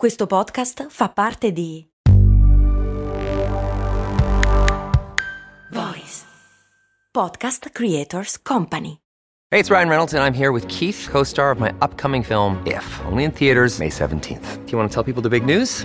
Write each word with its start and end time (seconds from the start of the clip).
Questo 0.00 0.26
podcast 0.26 0.86
fa 0.88 1.10
parte 1.10 1.52
di 1.52 1.86
Voice 5.70 6.24
Podcast 7.10 7.68
Creators 7.70 8.40
Company. 8.40 9.02
Hey, 9.50 9.60
it's 9.60 9.68
Ryan 9.68 9.90
Reynolds, 9.90 10.14
and 10.14 10.24
I'm 10.24 10.32
here 10.32 10.52
with 10.52 10.66
Keith, 10.68 11.06
co 11.10 11.22
star 11.22 11.50
of 11.50 11.58
my 11.58 11.74
upcoming 11.82 12.24
film, 12.24 12.62
If, 12.64 12.82
only 13.04 13.24
in 13.24 13.30
theaters, 13.30 13.78
May 13.78 13.90
17th. 13.90 14.64
Do 14.64 14.72
you 14.72 14.78
want 14.78 14.90
to 14.90 14.94
tell 14.94 15.04
people 15.04 15.20
the 15.20 15.28
big 15.28 15.44
news? 15.44 15.84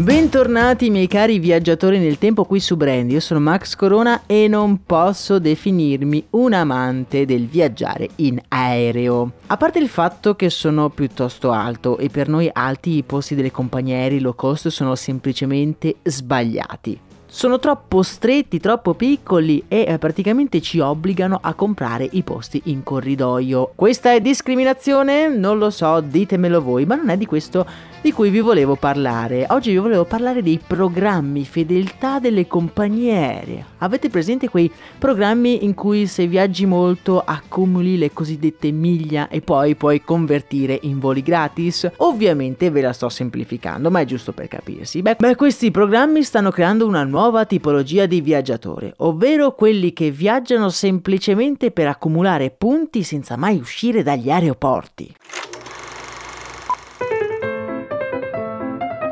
Bentornati 0.00 0.88
miei 0.88 1.06
cari 1.06 1.38
viaggiatori 1.38 1.98
nel 1.98 2.16
tempo 2.16 2.46
qui 2.46 2.58
su 2.58 2.74
Brand, 2.74 3.10
io 3.10 3.20
sono 3.20 3.38
Max 3.38 3.74
Corona 3.74 4.22
e 4.24 4.48
non 4.48 4.84
posso 4.84 5.38
definirmi 5.38 6.28
un 6.30 6.54
amante 6.54 7.26
del 7.26 7.46
viaggiare 7.46 8.08
in 8.16 8.40
aereo. 8.48 9.32
A 9.48 9.58
parte 9.58 9.78
il 9.78 9.90
fatto 9.90 10.36
che 10.36 10.48
sono 10.48 10.88
piuttosto 10.88 11.50
alto 11.50 11.98
e 11.98 12.08
per 12.08 12.28
noi 12.28 12.48
alti 12.50 12.96
i 12.96 13.02
posti 13.02 13.34
delle 13.34 13.50
compagnie 13.50 13.96
aeree 13.96 14.20
low 14.20 14.34
cost 14.34 14.68
sono 14.68 14.94
semplicemente 14.94 15.96
sbagliati 16.02 16.98
sono 17.32 17.60
troppo 17.60 18.02
stretti, 18.02 18.58
troppo 18.58 18.94
piccoli 18.94 19.62
e 19.68 19.84
eh, 19.86 19.98
praticamente 19.98 20.60
ci 20.60 20.80
obbligano 20.80 21.38
a 21.40 21.54
comprare 21.54 22.08
i 22.10 22.24
posti 22.24 22.60
in 22.64 22.82
corridoio. 22.82 23.70
Questa 23.76 24.12
è 24.12 24.20
discriminazione? 24.20 25.28
Non 25.28 25.56
lo 25.56 25.70
so, 25.70 26.00
ditemelo 26.00 26.60
voi, 26.60 26.86
ma 26.86 26.96
non 26.96 27.08
è 27.08 27.16
di 27.16 27.26
questo 27.26 27.64
di 28.02 28.12
cui 28.12 28.30
vi 28.30 28.40
volevo 28.40 28.74
parlare. 28.74 29.46
Oggi 29.50 29.70
vi 29.70 29.76
volevo 29.76 30.04
parlare 30.04 30.42
dei 30.42 30.58
programmi 30.64 31.44
fedeltà 31.44 32.18
delle 32.18 32.48
compagnie 32.48 33.14
aeree. 33.14 33.64
Avete 33.78 34.08
presente 34.08 34.48
quei 34.48 34.70
programmi 34.98 35.64
in 35.64 35.74
cui 35.74 36.06
se 36.06 36.26
viaggi 36.26 36.66
molto 36.66 37.22
accumuli 37.24 37.96
le 37.96 38.12
cosiddette 38.12 38.72
miglia 38.72 39.28
e 39.28 39.40
poi 39.40 39.76
puoi 39.76 40.02
convertire 40.02 40.78
in 40.82 40.98
voli 40.98 41.22
gratis? 41.22 41.88
Ovviamente 41.98 42.70
ve 42.70 42.80
la 42.80 42.92
sto 42.92 43.08
semplificando, 43.08 43.90
ma 43.90 44.00
è 44.00 44.04
giusto 44.04 44.32
per 44.32 44.48
capirsi. 44.48 45.00
Beh, 45.00 45.16
beh 45.16 45.36
questi 45.36 45.70
programmi 45.70 46.24
stanno 46.24 46.50
creando 46.50 46.86
una 46.86 47.04
nuova 47.04 47.19
tipologia 47.46 48.06
di 48.06 48.22
viaggiatore, 48.22 48.94
ovvero 48.98 49.54
quelli 49.54 49.92
che 49.92 50.10
viaggiano 50.10 50.70
semplicemente 50.70 51.70
per 51.70 51.86
accumulare 51.86 52.50
punti 52.50 53.02
senza 53.02 53.36
mai 53.36 53.58
uscire 53.58 54.02
dagli 54.02 54.30
aeroporti. 54.30 55.14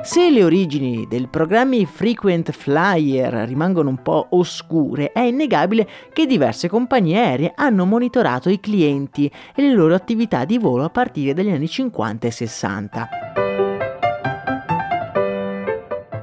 Se 0.02 0.30
le 0.30 0.42
origini 0.42 1.06
del 1.06 1.28
programmi 1.28 1.84
Frequent 1.84 2.50
Flyer 2.50 3.46
rimangono 3.46 3.90
un 3.90 4.00
po' 4.00 4.28
oscure, 4.30 5.12
è 5.12 5.20
innegabile 5.20 5.86
che 6.14 6.24
diverse 6.24 6.66
compagnie 6.66 7.18
aeree 7.18 7.52
hanno 7.54 7.84
monitorato 7.84 8.48
i 8.48 8.58
clienti 8.58 9.30
e 9.54 9.60
le 9.60 9.74
loro 9.74 9.94
attività 9.94 10.46
di 10.46 10.56
volo 10.56 10.84
a 10.84 10.88
partire 10.88 11.34
dagli 11.34 11.50
anni 11.50 11.68
50 11.68 12.26
e 12.26 12.30
60 12.30 13.27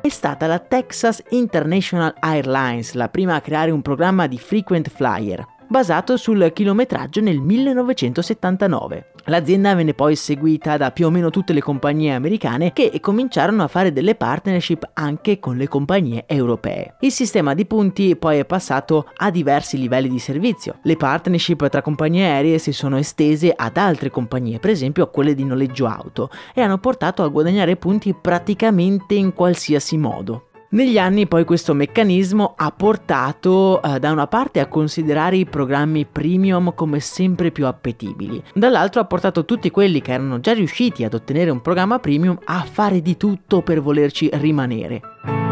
è 0.05 0.09
stata 0.09 0.45
la 0.45 0.59
Texas 0.59 1.23
International 1.29 2.13
Airlines, 2.19 2.93
la 2.93 3.09
prima 3.09 3.33
a 3.33 3.41
creare 3.41 3.71
un 3.71 3.81
programma 3.81 4.27
di 4.27 4.37
frequent 4.37 4.87
flyer 4.87 5.43
basato 5.67 6.15
sul 6.15 6.51
chilometraggio 6.53 7.21
nel 7.21 7.39
1979. 7.39 9.14
L'azienda 9.27 9.73
venne 9.73 9.95
poi 9.95 10.15
seguita 10.15 10.77
da 10.77 10.91
più 10.91 11.07
o 11.07 11.09
meno 11.09 11.31
tutte 11.31 11.51
le 11.51 11.61
compagnie 11.61 12.13
americane 12.13 12.73
che 12.73 12.99
cominciarono 12.99 13.63
a 13.63 13.67
fare 13.67 13.91
delle 13.91 14.13
partnership 14.13 14.91
anche 14.93 15.39
con 15.39 15.57
le 15.57 15.67
compagnie 15.67 16.25
europee. 16.27 16.93
Il 16.99 17.11
sistema 17.11 17.55
di 17.55 17.65
punti 17.65 18.15
poi 18.15 18.37
è 18.37 18.45
passato 18.45 19.09
a 19.15 19.31
diversi 19.31 19.79
livelli 19.79 20.09
di 20.09 20.19
servizio. 20.19 20.75
Le 20.83 20.95
partnership 20.95 21.67
tra 21.69 21.81
compagnie 21.81 22.25
aeree 22.25 22.59
si 22.59 22.71
sono 22.71 22.97
estese 22.97 23.51
ad 23.55 23.77
altre 23.77 24.11
compagnie, 24.11 24.59
per 24.59 24.69
esempio 24.69 25.05
a 25.05 25.09
quelle 25.09 25.33
di 25.33 25.43
noleggio 25.43 25.87
auto, 25.87 26.29
e 26.53 26.61
hanno 26.61 26.77
portato 26.77 27.23
a 27.23 27.27
guadagnare 27.27 27.77
punti 27.77 28.13
praticamente 28.13 29.15
in 29.15 29.33
qualsiasi 29.33 29.97
modo. 29.97 30.49
Negli 30.75 30.97
anni 30.97 31.25
poi 31.25 31.45
questo 31.45 31.73
meccanismo 31.73 32.53
ha 32.57 32.69
portato 32.69 33.81
eh, 33.81 33.97
da 33.97 34.11
una 34.11 34.27
parte 34.27 34.59
a 34.59 34.67
considerare 34.67 35.37
i 35.37 35.45
programmi 35.45 36.05
premium 36.05 36.73
come 36.75 36.99
sempre 36.99 37.49
più 37.49 37.65
appetibili, 37.65 38.43
dall'altro 38.53 38.99
ha 38.99 39.05
portato 39.05 39.45
tutti 39.45 39.71
quelli 39.71 40.01
che 40.01 40.11
erano 40.11 40.41
già 40.41 40.51
riusciti 40.51 41.05
ad 41.05 41.13
ottenere 41.13 41.49
un 41.49 41.61
programma 41.61 41.99
premium 41.99 42.37
a 42.43 42.67
fare 42.69 43.01
di 43.01 43.15
tutto 43.15 43.61
per 43.61 43.81
volerci 43.81 44.29
rimanere. 44.33 45.44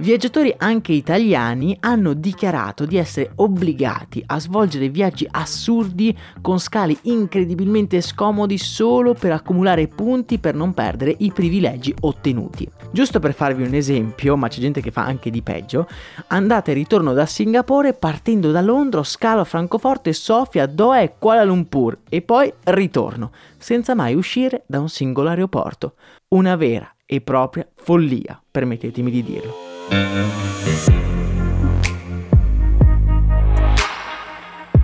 Viaggiatori 0.00 0.54
anche 0.56 0.92
italiani 0.92 1.76
hanno 1.80 2.14
dichiarato 2.14 2.86
di 2.86 2.96
essere 2.96 3.32
obbligati 3.34 4.22
a 4.24 4.40
svolgere 4.40 4.88
viaggi 4.88 5.28
assurdi 5.30 6.16
con 6.40 6.58
scali 6.58 6.96
incredibilmente 7.02 8.00
scomodi 8.00 8.56
solo 8.56 9.12
per 9.12 9.32
accumulare 9.32 9.88
punti 9.88 10.38
per 10.38 10.54
non 10.54 10.72
perdere 10.72 11.14
i 11.18 11.30
privilegi 11.32 11.94
ottenuti. 12.00 12.66
Giusto 12.90 13.20
per 13.20 13.34
farvi 13.34 13.62
un 13.62 13.74
esempio, 13.74 14.38
ma 14.38 14.48
c'è 14.48 14.60
gente 14.60 14.80
che 14.80 14.90
fa 14.90 15.04
anche 15.04 15.28
di 15.28 15.42
peggio, 15.42 15.86
andate 16.28 16.70
e 16.70 16.74
ritorno 16.74 17.12
da 17.12 17.26
Singapore 17.26 17.92
partendo 17.92 18.50
da 18.50 18.62
Londra, 18.62 19.02
scalo 19.02 19.42
a 19.42 19.44
Francoforte, 19.44 20.14
Sofia, 20.14 20.64
Doha 20.64 21.02
e 21.02 21.16
Kuala 21.18 21.44
Lumpur 21.44 21.98
e 22.08 22.22
poi 22.22 22.50
ritorno, 22.64 23.32
senza 23.58 23.94
mai 23.94 24.14
uscire 24.14 24.62
da 24.66 24.80
un 24.80 24.88
singolo 24.88 25.28
aeroporto. 25.28 25.92
Una 26.28 26.56
vera 26.56 26.90
e 27.04 27.20
propria 27.20 27.68
follia, 27.74 28.40
permettetemi 28.50 29.10
di 29.10 29.22
dirlo. 29.22 29.69
Música 29.90 30.99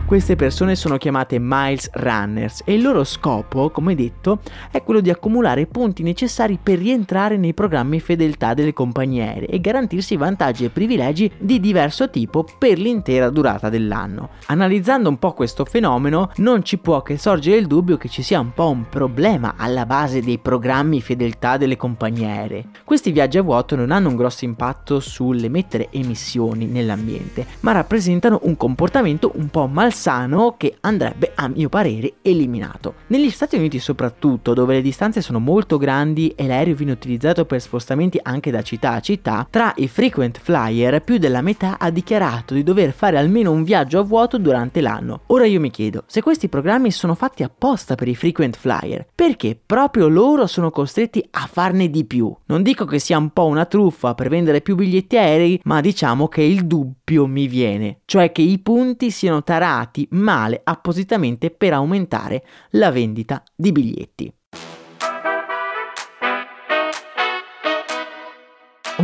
Queste 0.06 0.36
persone 0.36 0.76
sono 0.76 0.98
chiamate 0.98 1.38
Miles 1.40 1.90
Runners 1.94 2.62
e 2.64 2.74
il 2.74 2.82
loro 2.82 3.02
scopo, 3.02 3.70
come 3.70 3.96
detto, 3.96 4.38
è 4.70 4.84
quello 4.84 5.00
di 5.00 5.10
accumulare 5.10 5.66
punti 5.66 6.04
necessari 6.04 6.60
per 6.62 6.78
rientrare 6.78 7.36
nei 7.36 7.54
programmi 7.54 7.98
fedeltà 7.98 8.54
delle 8.54 8.72
compagnie 8.72 9.26
aeree 9.26 9.48
e 9.48 9.60
garantirsi 9.60 10.14
vantaggi 10.14 10.64
e 10.64 10.70
privilegi 10.70 11.28
di 11.36 11.58
diverso 11.58 12.08
tipo 12.08 12.46
per 12.56 12.78
l'intera 12.78 13.30
durata 13.30 13.68
dell'anno. 13.68 14.28
Analizzando 14.46 15.08
un 15.08 15.18
po' 15.18 15.32
questo 15.32 15.64
fenomeno, 15.64 16.30
non 16.36 16.62
ci 16.62 16.78
può 16.78 17.02
che 17.02 17.18
sorgere 17.18 17.56
il 17.56 17.66
dubbio 17.66 17.96
che 17.96 18.08
ci 18.08 18.22
sia 18.22 18.38
un 18.38 18.52
po' 18.54 18.70
un 18.70 18.88
problema 18.88 19.54
alla 19.56 19.86
base 19.86 20.22
dei 20.22 20.38
programmi 20.38 21.00
fedeltà 21.00 21.56
delle 21.56 21.76
compagnie 21.76 22.30
aeree. 22.30 22.68
Questi 22.84 23.10
viaggi 23.10 23.38
a 23.38 23.42
vuoto 23.42 23.74
non 23.74 23.90
hanno 23.90 24.10
un 24.10 24.14
grosso 24.14 24.44
impatto 24.44 25.00
sull'emettere 25.00 25.88
emissioni 25.90 26.66
nell'ambiente, 26.66 27.44
ma 27.60 27.72
rappresentano 27.72 28.38
un 28.44 28.56
comportamento 28.56 29.32
un 29.34 29.48
po' 29.48 29.66
malsano 29.66 29.94
malsano 29.96 30.54
che 30.58 30.76
andrebbe 30.80 31.32
a 31.34 31.48
mio 31.48 31.70
parere 31.70 32.14
eliminato. 32.20 32.94
Negli 33.08 33.30
Stati 33.30 33.56
Uniti 33.56 33.78
soprattutto, 33.78 34.52
dove 34.52 34.74
le 34.74 34.82
distanze 34.82 35.22
sono 35.22 35.40
molto 35.40 35.78
grandi 35.78 36.28
e 36.36 36.46
l'aereo 36.46 36.74
viene 36.74 36.92
utilizzato 36.92 37.46
per 37.46 37.62
spostamenti 37.62 38.20
anche 38.22 38.50
da 38.50 38.62
città 38.62 38.92
a 38.92 39.00
città, 39.00 39.46
tra 39.48 39.72
i 39.76 39.88
frequent 39.88 40.38
flyer 40.38 41.02
più 41.02 41.16
della 41.16 41.40
metà 41.40 41.78
ha 41.78 41.90
dichiarato 41.90 42.52
di 42.52 42.62
dover 42.62 42.92
fare 42.92 43.16
almeno 43.16 43.50
un 43.50 43.64
viaggio 43.64 44.00
a 44.00 44.02
vuoto 44.02 44.36
durante 44.38 44.82
l'anno. 44.82 45.22
Ora 45.28 45.46
io 45.46 45.60
mi 45.60 45.70
chiedo, 45.70 46.04
se 46.06 46.20
questi 46.20 46.48
programmi 46.48 46.90
sono 46.90 47.14
fatti 47.14 47.42
apposta 47.42 47.94
per 47.94 48.08
i 48.08 48.14
frequent 48.14 48.56
flyer, 48.56 49.06
perché 49.14 49.58
proprio 49.64 50.08
loro 50.08 50.46
sono 50.46 50.70
costretti 50.70 51.26
a 51.30 51.48
farne 51.50 51.88
di 51.88 52.04
più? 52.04 52.34
Non 52.46 52.62
dico 52.62 52.84
che 52.84 52.98
sia 52.98 53.16
un 53.16 53.30
po' 53.30 53.46
una 53.46 53.64
truffa 53.64 54.14
per 54.14 54.28
vendere 54.28 54.60
più 54.60 54.74
biglietti 54.74 55.16
aerei, 55.16 55.60
ma 55.64 55.80
diciamo 55.80 56.28
che 56.28 56.42
il 56.42 56.66
dubbio 56.66 57.26
mi 57.26 57.46
viene, 57.46 58.00
cioè 58.04 58.30
che 58.32 58.42
i 58.42 58.58
punti 58.58 59.10
siano 59.10 59.42
tarati 59.42 59.84
creati 59.86 60.08
male 60.10 60.60
appositamente 60.62 61.50
per 61.50 61.72
aumentare 61.72 62.44
la 62.70 62.90
vendita 62.90 63.42
di 63.54 63.72
biglietti. 63.72 64.32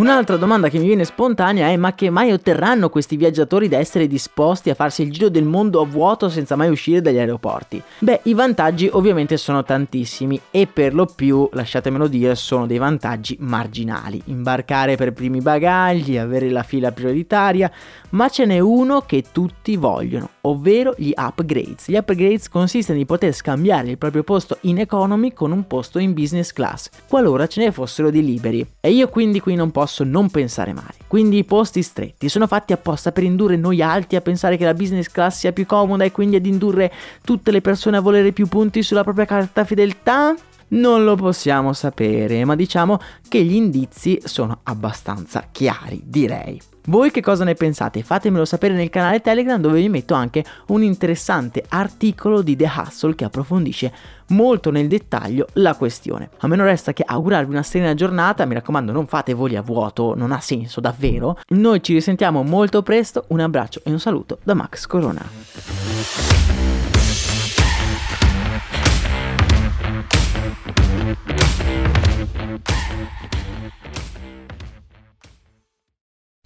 Un'altra 0.02 0.36
domanda 0.36 0.68
che 0.68 0.80
mi 0.80 0.86
viene 0.86 1.04
spontanea 1.04 1.68
è 1.68 1.76
ma 1.76 1.94
che 1.94 2.10
mai 2.10 2.32
otterranno 2.32 2.88
questi 2.88 3.14
viaggiatori 3.14 3.68
da 3.68 3.78
essere 3.78 4.08
disposti 4.08 4.68
a 4.68 4.74
farsi 4.74 5.02
il 5.02 5.12
giro 5.12 5.28
del 5.28 5.44
mondo 5.44 5.80
a 5.80 5.86
vuoto 5.86 6.28
senza 6.28 6.56
mai 6.56 6.70
uscire 6.70 7.00
dagli 7.00 7.18
aeroporti? 7.18 7.80
Beh, 8.00 8.22
i 8.24 8.34
vantaggi 8.34 8.90
ovviamente 8.92 9.36
sono 9.36 9.62
tantissimi 9.62 10.40
e 10.50 10.66
per 10.66 10.92
lo 10.92 11.06
più, 11.06 11.48
lasciatemelo 11.52 12.08
dire, 12.08 12.34
sono 12.34 12.66
dei 12.66 12.78
vantaggi 12.78 13.36
marginali. 13.38 14.20
Imbarcare 14.24 14.96
per 14.96 15.12
primi 15.12 15.38
bagagli, 15.38 16.18
avere 16.18 16.50
la 16.50 16.64
fila 16.64 16.90
prioritaria, 16.90 17.70
ma 18.08 18.28
ce 18.28 18.44
n'è 18.44 18.58
uno 18.58 19.02
che 19.02 19.26
tutti 19.30 19.76
vogliono, 19.76 20.30
ovvero 20.40 20.94
gli 20.96 21.12
upgrades. 21.14 21.86
Gli 21.86 21.96
upgrades 21.96 22.48
consistono 22.48 22.98
in 22.98 23.06
poter 23.06 23.32
scambiare 23.34 23.90
il 23.90 23.98
proprio 23.98 24.24
posto 24.24 24.58
in 24.62 24.80
economy 24.80 25.32
con 25.32 25.52
un 25.52 25.64
posto 25.68 26.00
in 26.00 26.12
business 26.12 26.50
class, 26.50 26.88
qualora 27.06 27.46
ce 27.46 27.62
ne 27.62 27.70
fossero 27.70 28.10
di 28.10 28.24
liberi. 28.24 28.66
E 28.80 28.90
io 28.90 29.08
quindi 29.08 29.38
qui 29.38 29.54
non 29.54 29.70
posso 29.70 29.90
posso 29.92 30.04
non 30.04 30.30
pensare 30.30 30.72
male. 30.72 30.94
Quindi 31.06 31.36
i 31.36 31.44
posti 31.44 31.82
stretti 31.82 32.30
sono 32.30 32.46
fatti 32.46 32.72
apposta 32.72 33.12
per 33.12 33.24
indurre 33.24 33.56
noi 33.56 33.82
alti 33.82 34.16
a 34.16 34.22
pensare 34.22 34.56
che 34.56 34.64
la 34.64 34.72
business 34.72 35.08
class 35.08 35.40
sia 35.40 35.52
più 35.52 35.66
comoda 35.66 36.04
e 36.04 36.10
quindi 36.10 36.36
ad 36.36 36.46
indurre 36.46 36.90
tutte 37.22 37.50
le 37.50 37.60
persone 37.60 37.98
a 37.98 38.00
volere 38.00 38.32
più 38.32 38.46
punti 38.46 38.82
sulla 38.82 39.02
propria 39.02 39.26
carta 39.26 39.66
fedeltà? 39.66 40.34
Non 40.68 41.04
lo 41.04 41.16
possiamo 41.16 41.74
sapere, 41.74 42.46
ma 42.46 42.56
diciamo 42.56 42.98
che 43.28 43.44
gli 43.44 43.54
indizi 43.54 44.18
sono 44.24 44.60
abbastanza 44.62 45.48
chiari, 45.52 46.00
direi. 46.02 46.71
Voi 46.86 47.12
che 47.12 47.20
cosa 47.20 47.44
ne 47.44 47.54
pensate? 47.54 48.02
Fatemelo 48.02 48.44
sapere 48.44 48.74
nel 48.74 48.90
canale 48.90 49.20
Telegram 49.20 49.60
dove 49.60 49.78
vi 49.78 49.88
metto 49.88 50.14
anche 50.14 50.44
un 50.68 50.82
interessante 50.82 51.64
articolo 51.68 52.42
di 52.42 52.56
The 52.56 52.68
Hustle 52.76 53.14
che 53.14 53.24
approfondisce 53.24 53.92
molto 54.28 54.72
nel 54.72 54.88
dettaglio 54.88 55.46
la 55.54 55.76
questione. 55.76 56.30
A 56.38 56.48
me 56.48 56.56
non 56.56 56.66
resta 56.66 56.92
che 56.92 57.04
augurarvi 57.06 57.52
una 57.52 57.62
serena 57.62 57.94
giornata, 57.94 58.46
mi 58.46 58.54
raccomando 58.54 58.90
non 58.90 59.06
fate 59.06 59.32
voli 59.32 59.54
a 59.54 59.62
vuoto, 59.62 60.16
non 60.16 60.32
ha 60.32 60.40
senso 60.40 60.80
davvero. 60.80 61.38
Noi 61.50 61.80
ci 61.84 61.92
risentiamo 61.92 62.42
molto 62.42 62.82
presto, 62.82 63.26
un 63.28 63.38
abbraccio 63.38 63.80
e 63.84 63.90
un 63.92 64.00
saluto 64.00 64.38
da 64.42 64.54
Max 64.54 64.86
Corona. 64.86 66.91